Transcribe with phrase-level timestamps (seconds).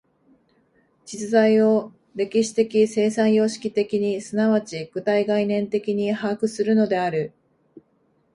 [1.05, 7.33] 実在を歴史的生産様式的に即ち具体概念的に把握するのである。